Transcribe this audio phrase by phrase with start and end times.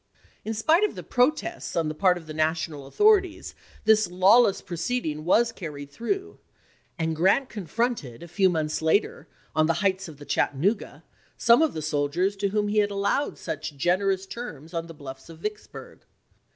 [0.43, 3.53] In spite of the protests on the part of the National authorities
[3.85, 6.39] this lawless proceeding was carried through,
[6.97, 11.03] and Grant confronted, a few months later, on the heights of Chattanooga,
[11.37, 15.29] some of the soldiers to whom he had allowed such generous terms on the bluffs
[15.29, 15.99] of Vicksburg.